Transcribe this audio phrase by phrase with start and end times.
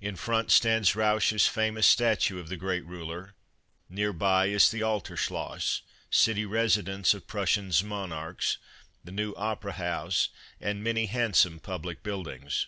[0.00, 3.36] In front stands Ranch's famous statue of the great ruler,
[3.88, 8.58] near by is the Alter Schloss, city residence of Prussians monarchs,
[9.04, 10.30] the new Opera House,
[10.60, 12.66] and many handsome public buildings.